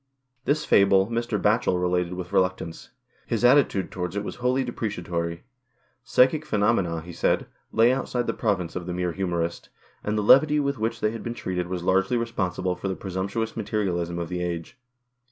[0.45, 1.39] This fable Mr.
[1.39, 2.89] Batchel related with reluc tance.
[3.27, 5.43] His attitude towards it was wholly deprecatory.
[6.03, 9.69] Psychic phenomena, he said, lay outside the province of the mere humourist,
[10.03, 13.55] and the levity with which they had been treated was largely responsible for the presumptuous
[13.55, 14.75] materialism of the age.